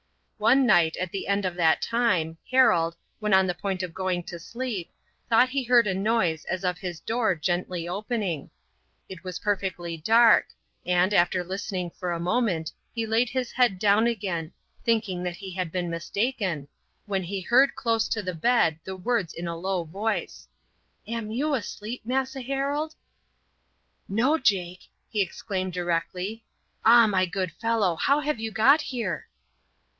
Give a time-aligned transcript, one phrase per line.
[0.39, 4.23] One night at the end of that time Harold, when on the point of going
[4.23, 4.89] to sleep,
[5.29, 8.49] thought he heard a noise as of his door gently opening.
[9.07, 10.47] It was perfectly dark,
[10.83, 14.51] and, after listening for a moment he laid his head down again,
[14.83, 16.67] thinking that he had been mistaken,
[17.05, 20.47] when he heard close to the bed the words in a low voice:
[21.07, 22.95] "Am you asleep, Massa Harold?"
[24.09, 26.43] "No, Jake," he exclaimed directly.
[26.83, 27.95] "Ah, my good fellow!
[27.95, 29.27] how have you got here?"